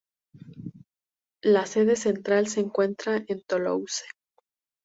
La 1.43 1.67
sede 1.67 1.95
central 1.95 2.47
se 2.47 2.61
encuentra 2.61 3.21
en 3.27 3.43
Toulouse. 3.43 4.03